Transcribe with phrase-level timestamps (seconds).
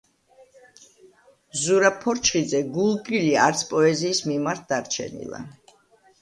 [1.63, 5.45] ზურაბ ფორჩხიძე, გულგრილი არც პოეზიის მიმართ დარჩენილა.